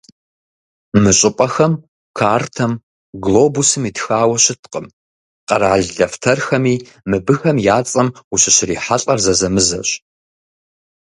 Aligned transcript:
Мы 1.01 1.11
щӏыпӏэхэр 1.17 1.71
картэм, 2.19 2.71
глобусым 3.25 3.83
итхауэ 3.89 4.37
щыткъым, 4.43 4.85
къэрал 5.47 5.83
дэфтэрхэми 5.97 6.75
мыбыхэм 7.09 7.57
я 7.75 7.79
цӀэм 7.89 8.07
ущыщрихьэлӀэр 8.33 9.19
зэзэмызэщ. 9.25 9.89